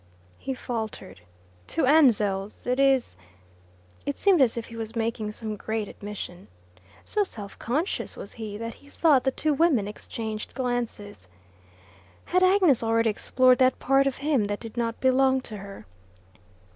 [0.39, 1.21] He faltered.
[1.67, 3.15] "To Ansell's, it is"
[4.07, 6.47] It seemed as if he was making some great admission.
[7.05, 11.27] So self conscious was he, that he thought the two women exchanged glances.
[12.25, 15.85] Had Agnes already explored that part of him that did not belong to her?